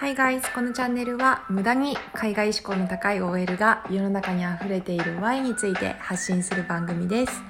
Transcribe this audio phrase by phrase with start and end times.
[0.00, 0.40] Hi guys!
[0.54, 7.42] このチャンネルは無駄に海外志向の高い OL が世の中に溢れている Y について発信する番組です。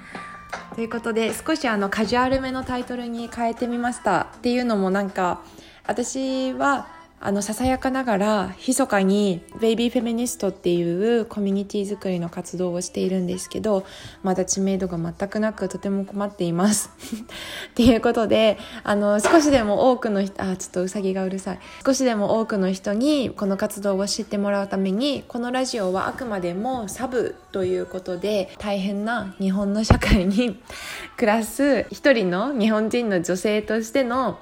[0.75, 4.23] ということで少しあのカジュアルめのタイトルに変えてみました。
[4.23, 5.43] っていうのもなんか
[5.87, 6.89] 私は
[7.23, 13.85] あのささやかながら密かにベイビーフェミニストっていうコミュニティ作りの活動をしているんですけど
[14.23, 16.89] まだ知名度が全くなくとても困っています。
[17.73, 21.59] っていうことであの少しでも多くの人あちょっとうさぎがうるさい。
[21.85, 30.59] 少しでも多くの人にこの活動を知ってもらうためにこのラジオはあくまでもサブということで大変な日本の社会に
[31.19, 34.39] 暮らす一人の日本人の女性としての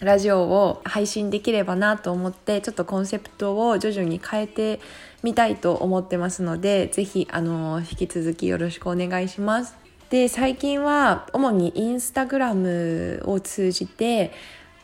[0.00, 4.80] ラジオを配信できればなと思ってちょっとコンセプトを徐々に変えて
[5.22, 9.76] みたいと思ってますのでぜひあの引き続きよろしくお願いします。
[10.10, 14.32] で最近は主にインスタグラムを通じて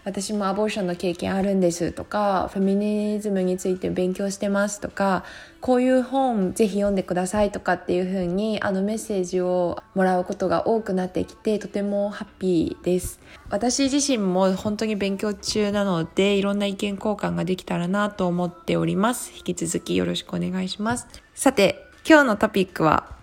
[0.04, 5.24] 私もアボーションの経験あるんですとかフェミニズムについて勉強してますとか
[5.60, 13.18] こういう本ぜひ読んでくださいとかっていう風にあのメッセージをもらうことが多くなってきてとてもハッピーです。
[13.48, 19.32] 私自身も本当に勉強中なのでいろんな意見交換ができたらなと思っております。
[19.34, 21.06] 引き続きよろしくお願いします。
[21.34, 23.14] さて今日のトピックは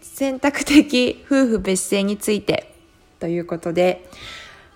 [0.00, 2.74] 選択的夫婦別姓について
[3.18, 4.08] ということで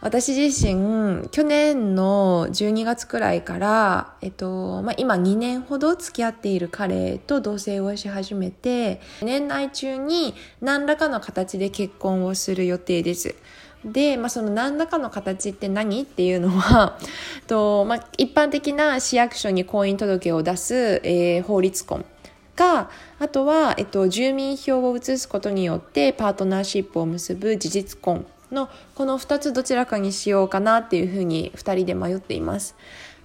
[0.03, 13.37] 私自身去年の12月くらいから、えっとまあ、今2年ほど付き合っている彼と同棲をし始めて年内中に何らかの形で結婚をする予定です。
[13.85, 16.99] で、まあ、その何らかの形って何っていうのは
[17.47, 22.05] と、まあ、一般的な市役所に婚姻届を出す、えー、法律婚
[22.57, 32.77] かあとは、えっと、住民票を移すことによってパートナーシップを結ぶ事実婚のこの2つどちらかにしようかなっていうふうに2人で迷っています。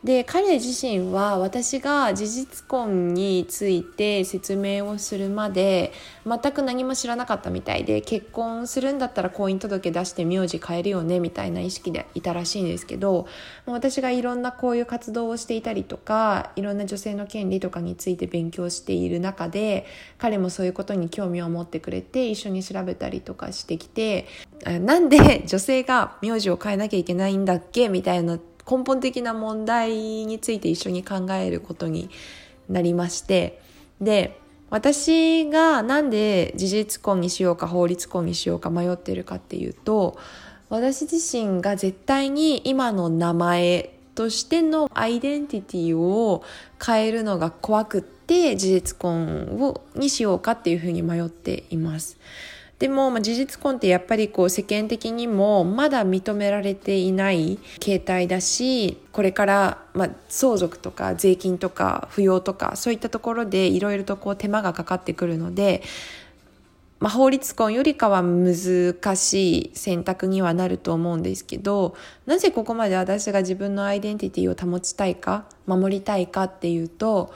[0.08, 5.92] で彼自身は私が事実婚について説明をするまで
[6.26, 13.28] 全く何も知らなかったみたいで結婚するんだったら婚姻届出して名字変えるよねみたいな意識でいたらしいんですけど
[13.66, 19.86] 私がいろんなこういう活動をしていたりとかいろんな女性の権利とかについて勉強している中で
[20.20, 24.26] 彼もそういうことに興味を持ってくれて一緒に調べたりとかしてきて
[24.64, 29.92] なんで女性が名字を変えなきゃいけないんだっけみたいな根本的な問題
[30.26, 32.10] について一緒に考えることに
[32.70, 33.62] なりまして
[34.02, 34.40] で
[34.70, 40.18] 私がなんで事実婚にしようか法律婚にしようか迷ってるかっていうと
[40.70, 46.44] 私自身が絶対に今の名前としてのアイデンティティを
[46.84, 52.18] 変えるのが怖くって事実婚をにしようかっていうふうに迷っています。
[52.80, 65.82] でも、まあ、事実婚ってやっぱりこう世間的にもまだ認められていない形態だしこれから、まあ、相続とか税金とか扶養とかそういったところでいろいろとこう手間がかかってくるので、
[67.00, 71.96] まあ、法律婚よりかは難しい選択にはなると思うんですけど
[72.28, 77.34] なぜここまで私が自分のアイデンティティを保ちたいか守りたいかっていうと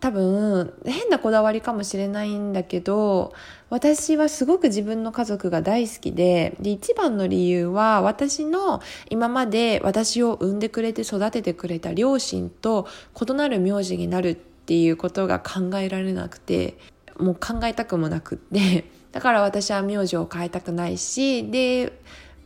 [0.00, 3.34] 多分変なこだわりかもしれないんだけど
[3.68, 8.80] 私はすごく自分の家族が大好きでで一番の理由は私の
[9.10, 12.88] 今まで私を産んでくれて育ててくれた両親と
[13.20, 16.78] 異なる名字になるっていうことが考えられなくて
[17.18, 18.84] もう考えたくもなくって。
[19.12, 21.92] だから私は名字を変えたくないしで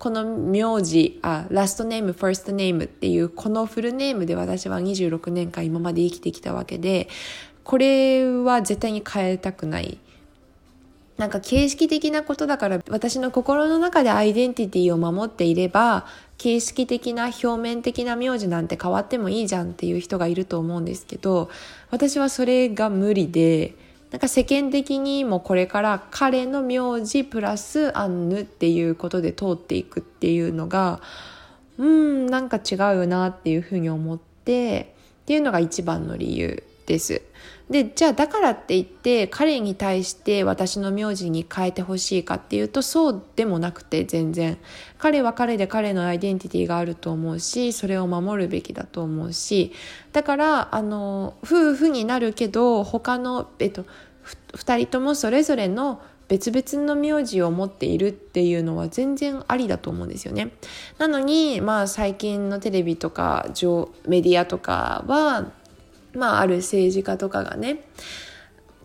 [0.04, 7.08] この名字あラストネームファーストネームっていうこのフルネームで私は26年間今まで生きてきたわけで
[7.62, 9.98] これは絶対に変えたくない。
[11.16, 16.04] なんか形式的なことだから私の心の中でアイデンティティを守っていれば
[16.36, 21.48] 形式的な表面的な名字なんて変わってもいいじゃんっていう人がいると思うんですけど
[21.90, 23.74] 私はそれが無理で
[24.14, 31.00] なんか世間的にもこれから彼の名字プラスアンヌっていうことで通っていくっていうのが
[31.78, 37.22] うんなんか違うなっていうふうに思ってっていうのが一番の理由です。
[37.70, 44.58] でじゃあだからって言って彼に対して私の名字に変えてほしいかっていうとそうでもなくて全然
[44.98, 49.72] 彼は彼で彼のアイデンティティがあると思うしそれを守るべきだと思うし
[50.12, 53.86] だからあの夫婦になるけど他の、えっと、
[54.52, 60.52] 2人ともそれぞれの別々の名字を持っているっていうのは全然ありだと思うんですよね。
[60.98, 63.46] なのにまあ最近のテレビとか
[64.06, 65.52] メディアとかは
[66.14, 67.84] まあ、ある政治家とかがね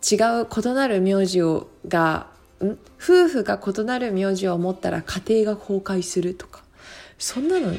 [0.10, 2.28] 違う異なる名字をが
[2.64, 2.78] ん？
[3.02, 6.64] 夫婦が異なる名字を持ったら家庭が崩壊するとか
[7.18, 7.74] そんなの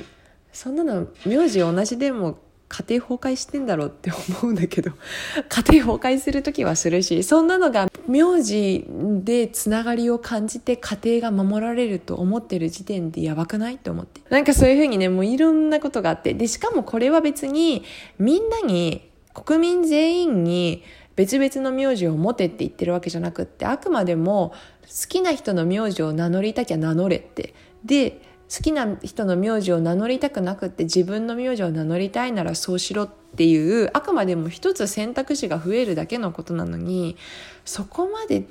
[0.52, 2.38] そんなの名字同じでも
[2.70, 4.92] 家庭崩壊してんだろうって思うんだけど
[5.50, 14.20] 家庭崩壊する時はするしそんなのが名字でつながりを感じて家庭が守られると思ってる時点でやばくないと思って。
[14.30, 16.32] なんかそういうふうにねもういろんなことがあって。
[16.32, 17.82] でしかもこれは別に
[18.18, 20.84] みんなに国民全員に
[21.16, 27.52] 別々の名字を持てって言ってるわけじゃなくってあくまでも好きな人の名字を名乗りたきゃ名乗れって。
[27.84, 37.16] で好きな人の名字を名乗りたくなくって自分の名字を名乗りたいならそうしろっていうあくまでも一つ選択肢が増えるだけのことなのに
[37.64, 38.44] そこまで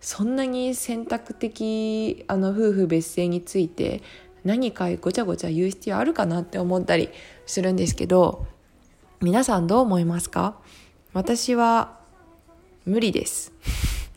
[0.00, 4.02] そんなに選択的あの夫婦別姓について
[4.44, 7.10] 何かごちゃごちゃ言う必要あるかなって思ったり
[7.44, 8.46] するんですけど
[9.20, 10.56] 皆さんどう思いますか？
[11.12, 11.98] 私は
[12.86, 13.52] 無理です。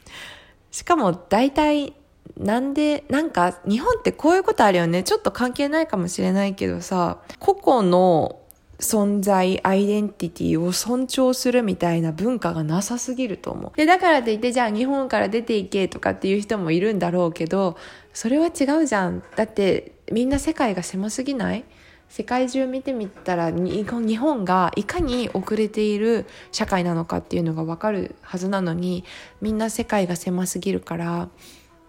[0.72, 1.94] しかも大体
[2.38, 5.04] なんで、なんか日本ってこういうことあるよね。
[5.04, 8.40] ちょっと関係ないかもしれないけどさ、個々の
[8.80, 13.78] 存在、アイデンティティを尊重するみたいな文化がなさすぎると思う。
[13.78, 17.78] で、だからといってじゃあ日本から出ていけとかっていう人もいるんだろうけど、
[18.14, 19.24] それは違うじゃん。
[19.36, 21.64] だってみんな世界が狭すぎない？
[22.10, 29.04] 世界中見てみたら日本がいかに遅れている社会なのかっていうのがわかるはずなのに
[29.42, 31.30] みんな世界が狭すぎるから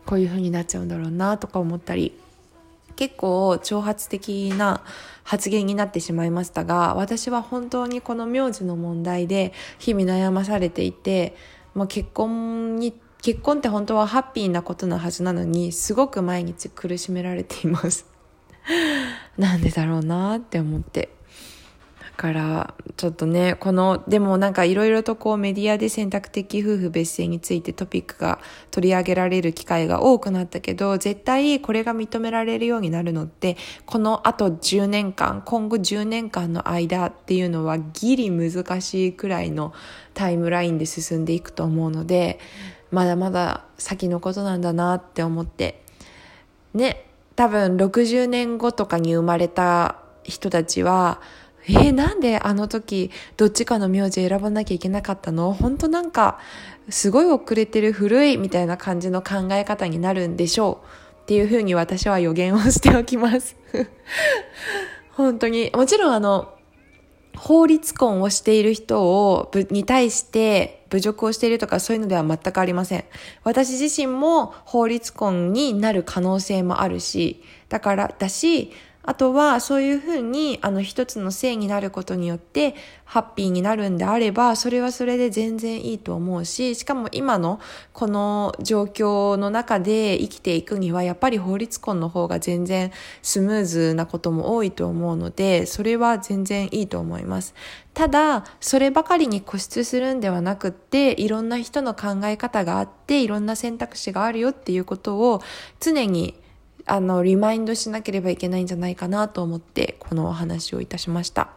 [0.06, 2.18] こういう風になっちゃうんだろうなとか思ったり
[2.96, 4.82] 結構挑発的な
[5.24, 11.34] 発言になってしまいましたが私は本当にこの名字の問題で日々悩まされていて、
[11.74, 12.92] まあ、結婚に
[13.22, 18.06] 結婚って本当はハッピーなことなはずなのにすごく毎日苦しめられています。
[19.38, 21.08] なんでだろうなって思って。
[22.16, 28.38] からちょっとねこのでもなんかいろいろとこうメディアで選択的夫婦別姓についてトピックが
[28.70, 39.72] 取り上げられる機会が多くなったけど絶対これが認められるようになるのってこのあと10年間今後10年間の間っていうのはギリ難しいくらいの
[40.14, 42.38] タイムラインで進んでいくと思うので
[42.90, 45.82] まだまだ先のことなんだなって思って。
[46.74, 47.06] ね
[47.36, 51.20] 多分60年後とかに生まれた人たちは
[51.66, 55.52] えー、なんであの時どっちかの名字選ばなきゃいけなかったの？
[55.52, 56.38] 本当なんか
[56.88, 61.22] すごい遅れてる古いみたいな感じの考え方になるんでしょう。
[61.22, 63.56] っていうふうに私は予言をしておきます。
[65.12, 65.70] 本当に。
[65.74, 66.52] もちろんあの
[67.36, 73.04] 法律婚をしている人をに対して侮辱をしているとかそういうのでは全くありません。
[73.42, 78.70] 私自身も法律婚になる可能性もあるし、だからだし、
[79.06, 82.74] あとはそういうふうにあの一つの性になることによって
[83.04, 87.60] ハッピーになるんであればそれはそれで全然いいと思うししかも今の
[87.92, 92.92] この状況の中で生きていくにはやっぱり法律婚の方が全然
[93.22, 97.54] スムーズなことも多いと思うのでそれは全然いいと思います。
[97.92, 105.42] ただそればかりに固執するんではなくっていろんな人の考え方があっていろんな選択肢があるよっていうことを
[105.78, 106.34] 常に
[106.86, 111.48] あの、リマインドしなければいけないんじゃないかなと思って、このお話をいたしました。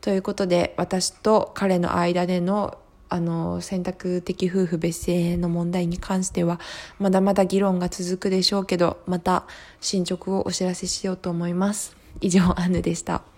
[0.00, 2.78] ということで、私と彼の間での
[3.08, 6.60] あの、選択的夫婦別姓の問題に関しては、
[6.98, 9.44] まだまだ議論が続くでしょうけど、また
[9.80, 11.96] 進捗をお知らせしようと思います。
[12.20, 13.35] 以上、アヌでした。